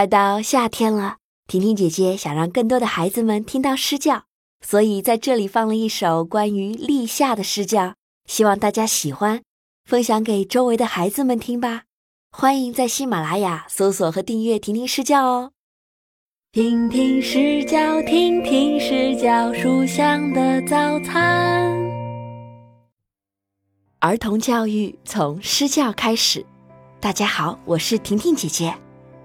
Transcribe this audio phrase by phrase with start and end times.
[0.00, 4.24] 快到夏天了，婷婷姐姐想让更多的孩子们听到诗教，
[4.66, 9.42] 所以在这里放了一首关于立夏的诗教，希望大家喜欢，
[9.84, 11.82] 分享给周围的孩子们听吧。
[12.32, 15.50] 欢迎在喜马拉雅搜索和订阅婷婷诗教哦。
[16.50, 21.78] 听听诗教，听听诗教，书香的早餐。
[23.98, 26.42] 儿童教育从诗教开始。
[27.00, 28.74] 大家好，我是婷婷姐姐。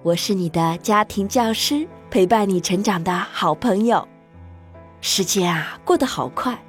[0.05, 4.07] 我是你的家庭教师，陪伴你成长的好朋友。
[5.01, 6.63] 时间啊，过得好快，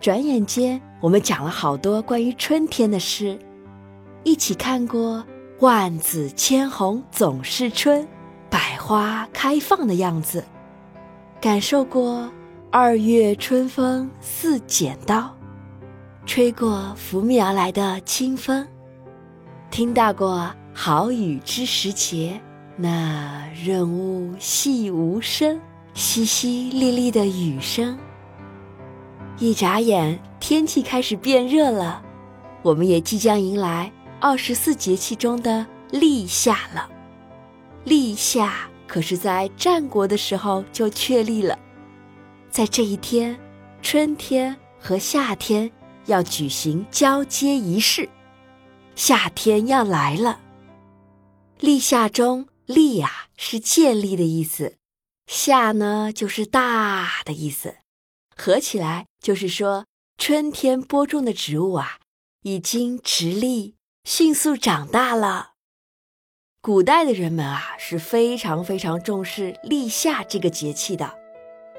[0.00, 3.38] 转眼间我们讲了好多关于春天的诗，
[4.24, 5.22] 一起看过
[5.60, 8.08] “万紫千红总是春，
[8.48, 10.42] 百花开放”的样子，
[11.42, 12.26] 感受过
[12.72, 15.36] “二月春风似剪刀，
[16.24, 18.66] 吹过拂面而来的清风”，
[19.70, 22.40] 听到过“好雨知时节”。
[22.80, 25.60] 那润物细无声，
[25.96, 27.98] 淅淅沥沥的雨声。
[29.40, 32.00] 一眨眼，天气开始变热了，
[32.62, 36.88] 我们也即将迎来二十四节气中的立夏了。
[37.82, 38.54] 立夏
[38.86, 41.58] 可是在战国的时候就确立了，
[42.48, 43.36] 在这一天，
[43.82, 45.68] 春天和夏天
[46.06, 48.08] 要举行交接仪式，
[48.94, 50.38] 夏天要来了。
[51.58, 52.46] 立夏中。
[52.68, 54.76] 立呀是建立的意思，
[55.26, 57.76] 夏呢就是大的意思，
[58.36, 59.86] 合起来就是说
[60.18, 61.98] 春天播种的植物啊
[62.42, 63.74] 已经直立，
[64.04, 65.52] 迅速长大了。
[66.60, 71.10] 古代的人们啊是非常非常重视立夏这个节气的，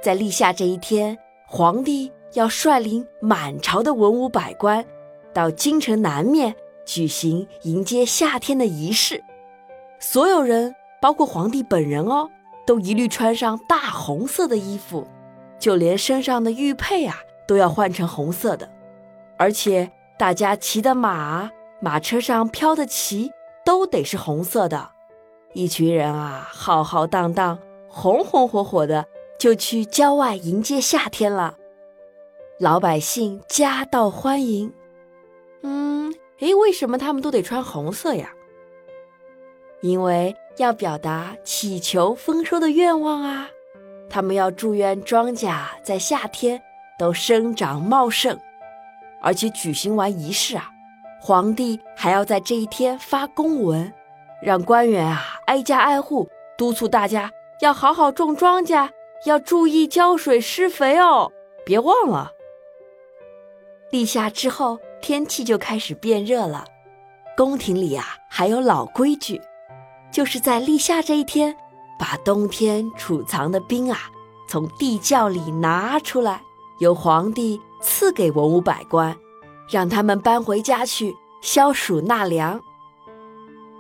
[0.02, 4.84] 在立夏这一天，皇帝要率领满朝的文武百官
[5.36, 9.24] 到京城南面举行迎接夏天的仪式，
[10.00, 10.74] 所有人。
[11.02, 12.30] 包括皇帝本人哦，
[12.66, 15.08] 都一律穿上大红色的衣服，
[15.58, 18.70] 就连身上的玉佩啊都要换成红色的，
[19.38, 23.32] 而且大家骑的马、马车上飘的旗
[23.66, 24.92] 都得是红色的。
[25.54, 27.58] 一群人啊，浩浩荡荡、
[27.88, 29.06] 红红火火的，
[29.40, 31.56] 就去郊外迎接夏天了。
[32.60, 34.72] 老百姓夹道欢迎。
[35.64, 38.32] 嗯，诶，为什么他们都得穿红色呀？
[39.82, 40.36] 因为。
[40.58, 43.48] 要表达祈求丰收的愿望啊！
[44.10, 46.62] 他们要祝愿庄稼在夏天
[46.98, 48.38] 都生长茂盛，
[49.22, 50.70] 而且举行完仪式啊，
[51.22, 53.94] 皇帝还要在这一天发公文，
[54.42, 58.90] 让官员啊挨家挨户督促大家要好好种庄稼，
[59.26, 61.32] 要注意浇水施肥哦，
[61.66, 62.34] 别忘了。
[63.92, 66.66] 立夏之后，天气就开始变热了，
[67.38, 69.42] 宫廷里啊还有老规矩。
[70.12, 71.56] 就是在立夏这一天，
[71.98, 74.10] 把冬天储藏的冰啊，
[74.48, 76.42] 从地窖里拿出来，
[76.80, 79.16] 由皇帝赐给文武百官，
[79.70, 82.60] 让他们搬回家去消暑纳凉。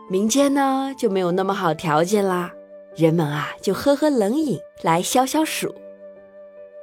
[0.08, 2.52] 民间呢就没有那么好条件啦，
[2.96, 5.74] 人们啊就喝喝冷饮来消消暑。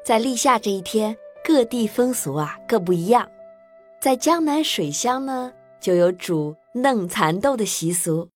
[0.05, 3.29] 在立夏这一天，各地风俗啊各不一样，
[4.01, 8.29] 在江南水乡呢就有煮嫩蚕豆的习俗。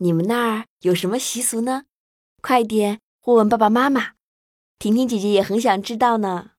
[0.00, 1.84] 你们那儿有什么习俗呢？
[2.40, 4.12] 快点问问爸爸妈妈，
[4.78, 6.52] 婷婷姐姐也很想知道呢。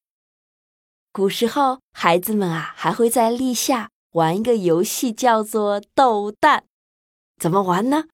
[1.14, 6.66] 古时候，孩子们啊还会在立夏玩一个游戏，叫做斗蛋。
[7.38, 8.06] 怎么玩呢？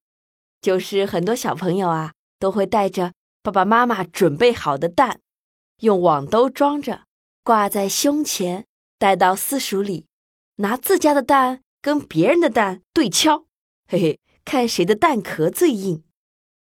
[0.60, 3.12] 就是很多小朋友啊都会带着
[3.42, 5.20] 爸爸妈妈准备好的蛋，
[5.80, 7.02] 用网兜装着，
[7.42, 8.64] 挂在胸前，
[8.96, 10.06] 带到私塾里，
[10.56, 13.46] 拿自家的蛋跟别人的蛋对敲，
[13.88, 14.20] 嘿嘿。
[14.46, 16.04] 看谁的蛋壳最硬？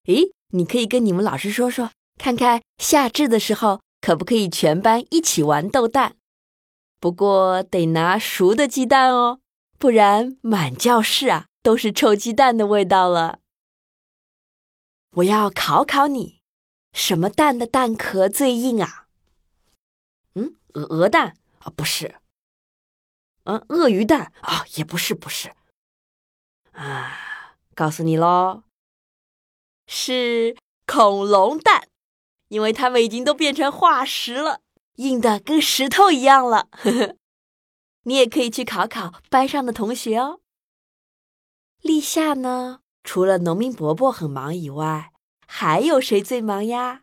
[0.07, 6.17] 诶，你可以跟你们老师说说，看看夏至的时候可不可以全班一起玩斗蛋？
[6.99, 9.39] 不过得拿熟的鸡蛋哦，
[9.79, 13.39] 不然满教室啊都是臭鸡蛋的味道了。
[15.13, 16.41] 我要考考你，
[16.93, 19.07] 什么蛋的蛋壳最硬啊？
[20.35, 22.17] 嗯，鹅鹅蛋啊，不是。
[23.45, 25.53] 嗯，鳄鱼蛋啊，也不是，不是。
[26.73, 27.18] 啊。
[27.79, 28.65] 告诉你喽，
[29.87, 31.87] 是恐龙蛋，
[32.49, 34.63] 因为它们已经都变成化石了，
[34.97, 36.67] 硬的跟石头一样了。
[36.73, 37.15] 呵呵，
[38.03, 40.41] 你也可以去考考班上的同学哦。
[41.81, 45.13] 立夏呢，除了农民伯伯很忙以外，
[45.47, 47.03] 还有谁最忙呀？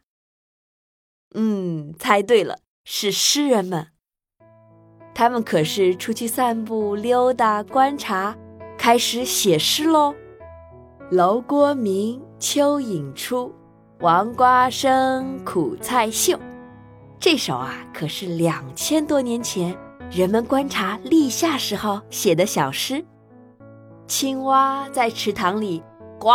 [1.35, 3.93] 嗯，猜对了，是诗人们。
[5.13, 8.37] 他们可是出去散步、溜达、观察，
[8.77, 10.13] 开始写诗喽。
[11.11, 13.53] 楼郭明，蚯蚓出，
[13.99, 16.35] 王瓜生，苦菜秀。
[17.19, 19.77] 这首啊，可是两千多年前
[20.09, 23.05] 人们观察立夏时候写的小诗。
[24.07, 25.83] 青蛙在池塘里
[26.17, 26.31] 呱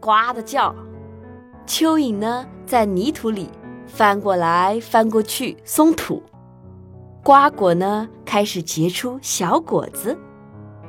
[0.00, 0.74] 呱的叫，
[1.64, 3.48] 蚯蚓呢在泥土里
[3.86, 6.20] 翻过来翻过去松土，
[7.22, 10.18] 瓜果呢开始结出小果子，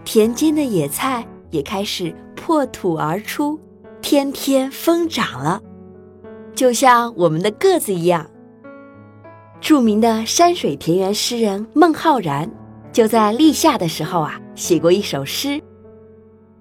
[0.03, 3.59] 田间的野菜也开始破土而出，
[4.01, 5.61] 天天疯长了，
[6.53, 8.29] 就像我们的个子一样。
[9.61, 12.49] 著名的山水田园诗人孟浩然，
[12.93, 15.61] 就在立夏的时候啊，写过一首诗：“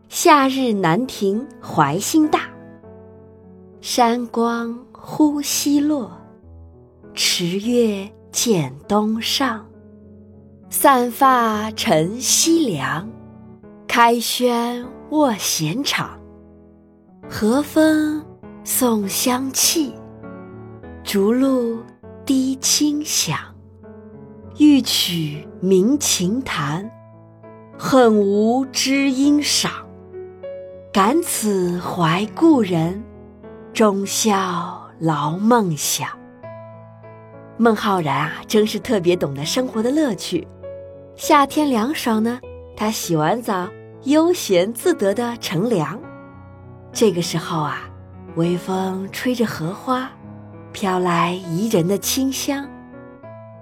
[0.08, 2.50] 夏日南亭怀心大，
[3.80, 6.10] 山光忽西落，
[7.14, 9.64] 池月渐东上。
[10.70, 13.08] 散发乘西凉，
[13.88, 16.20] 开轩卧闲场。
[17.28, 18.24] 和风
[18.62, 19.92] 送香气，
[21.02, 21.78] 竹露。”
[22.28, 23.38] 滴清响，
[24.58, 26.86] 欲取鸣琴弹，
[27.78, 29.72] 恨无知音赏。
[30.92, 33.02] 感此怀故人，
[33.72, 36.06] 终宵劳梦想。
[37.56, 40.46] 孟浩然啊，真是特别懂得生活的乐趣。
[41.16, 42.38] 夏天凉爽呢，
[42.76, 43.66] 他洗完澡，
[44.08, 46.00] 悠闲自得的乘凉。
[46.94, 47.82] 这个时候啊，
[48.36, 50.10] 微风吹着荷花。
[50.72, 52.68] 飘来宜人的清香，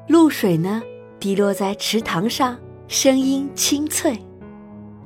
[0.08, 0.82] 露水呢
[1.18, 2.58] 滴落在池塘上，
[2.88, 4.18] 声音清脆。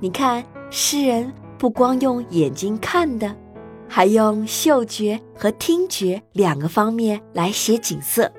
[0.00, 3.34] 你看，诗人不光用眼睛看的，
[3.88, 8.30] 还用嗅觉和听觉两个方面来写景色。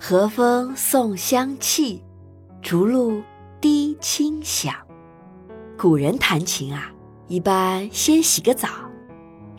[0.00, 2.02] 和风送香气，
[2.62, 3.20] 竹露
[3.60, 4.74] 滴清响。
[5.78, 6.92] 古人弹琴啊，
[7.28, 8.68] 一般先洗个澡，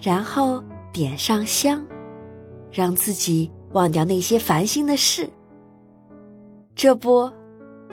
[0.02, 1.86] 然后点上香。
[2.72, 5.30] 让自己忘掉那些烦心的事。
[6.76, 7.32] 这不，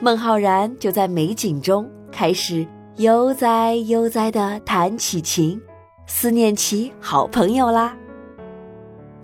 [0.01, 2.67] 孟浩然就在美景中开始
[2.97, 5.57] 悠哉悠哉地弹起琴，
[6.05, 7.95] 思念起好朋友啦。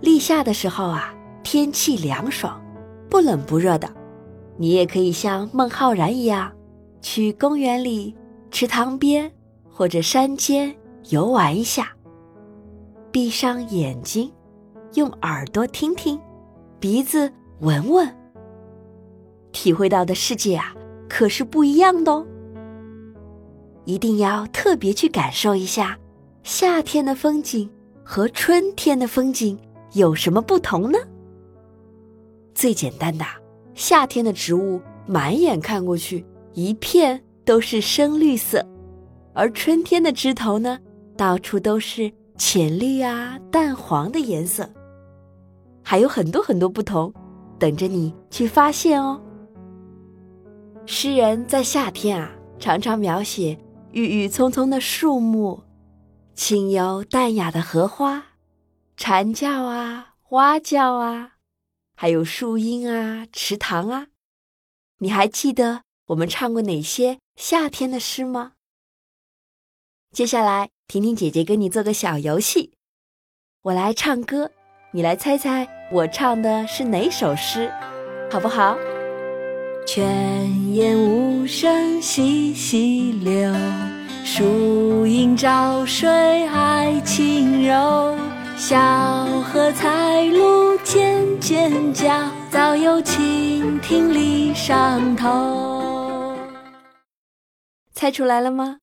[0.00, 2.58] 立夏的时候啊，天气凉爽，
[3.10, 3.86] 不冷不热的，
[4.56, 6.50] 你也可以像孟浩然一样，
[7.02, 8.16] 去公园里、
[8.50, 9.30] 池塘边
[9.70, 10.74] 或者山间
[11.10, 11.92] 游玩一下，
[13.10, 14.30] 闭上眼睛。
[14.94, 16.20] 用耳朵听听，
[16.80, 18.12] 鼻子闻闻，
[19.52, 20.74] 体会到的世界啊，
[21.08, 22.26] 可是不一样的哦。
[23.84, 25.96] 一定要特别去感受一下，
[26.42, 27.70] 夏天的风景
[28.04, 29.56] 和春天的风景
[29.92, 30.98] 有什么不同呢？
[32.52, 33.24] 最简单的，
[33.76, 38.64] 夏天的植物满眼看过去一片都是深绿色，
[39.34, 40.78] 而春天的枝头呢，
[41.16, 44.68] 到处都是浅绿啊、淡黄的颜色。
[45.82, 47.12] 还有很多很多不同，
[47.58, 49.20] 等着你去发现哦。
[50.86, 53.58] 诗人在夏天啊，常常描写
[53.92, 55.62] 郁郁葱葱的树木、
[56.34, 58.24] 清幽淡雅的荷花、
[58.96, 61.32] 蝉叫啊、蛙叫啊，
[61.96, 64.06] 还有树荫啊、池塘啊。
[64.98, 68.52] 你还记得我们唱过哪些夏天的诗吗？
[70.12, 72.74] 接下来，婷婷姐姐跟你做个小游戏，
[73.62, 74.50] 我来唱歌。
[74.92, 77.72] 你来猜猜我唱的是哪首诗，
[78.30, 78.76] 好不好？
[79.86, 83.50] 泉眼无声惜细流，
[84.22, 86.10] 树阴照水
[86.46, 88.18] 爱晴柔。
[88.58, 88.76] 小
[89.40, 95.79] 荷才露尖尖角，早有蜻蜓立上头。
[98.00, 98.78] 猜出来了吗？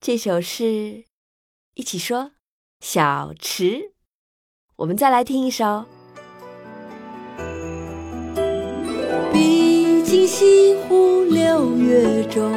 [0.00, 1.04] 这首是，
[1.74, 2.32] 一起说，
[2.80, 3.92] 小池。
[4.78, 5.84] 我们再来听一首。
[9.32, 12.50] 毕竟西湖六月中，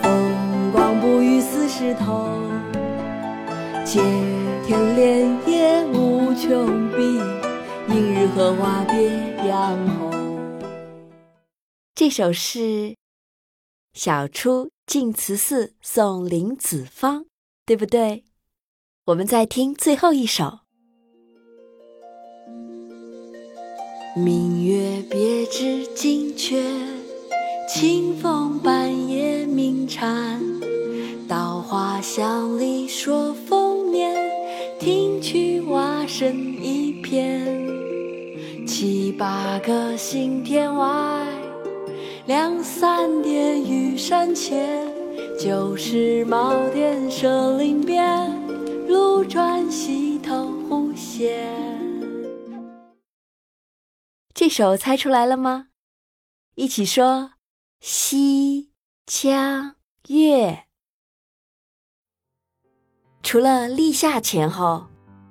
[0.00, 2.48] 风光不与四时同。
[3.84, 4.00] 接
[4.64, 7.18] 天莲叶无穷碧，
[7.92, 9.08] 映日荷花别
[9.48, 10.12] 样红。
[11.96, 12.60] 这首是
[13.94, 17.24] 《小出净慈寺送林子方》，
[17.66, 18.24] 对不对？
[19.04, 20.60] 我们再听最后一首。
[24.16, 26.62] 明月别枝惊鹊，
[27.68, 30.40] 清风半夜鸣蝉。
[31.28, 34.14] 稻花香里说丰年，
[34.78, 37.60] 听取蛙声一片。
[38.66, 41.26] 七八个星天外，
[42.32, 44.90] 两三点雨山前。
[45.38, 48.26] 旧时茅店社林边，
[48.88, 51.46] 路转溪头忽见。
[54.32, 55.66] 这首猜出来了吗？
[56.54, 57.32] 一起说：
[57.80, 58.72] 西
[59.04, 59.74] 江
[60.08, 60.64] 月。
[63.22, 64.86] 除了立夏前后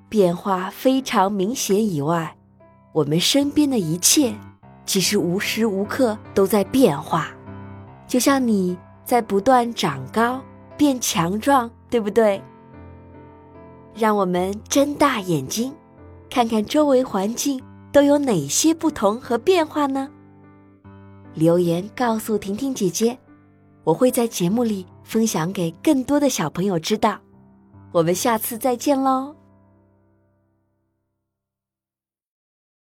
[0.08, 2.38] 变化非常明显以外，
[2.94, 4.36] 我们身边的一切
[4.92, 7.30] 其实无时无刻都在变化，
[8.10, 10.42] 就像你在不断长高、
[10.76, 12.44] 变强壮，对不对？
[13.96, 15.74] 让我们睁大眼睛，
[16.30, 20.10] 看看周围环境都有哪些不同和变化呢？
[21.36, 23.18] 留言告诉婷婷姐姐，
[23.86, 27.18] 我会在节目里分享给更多的小朋友知道。
[27.94, 29.41] 我们下次再见喽。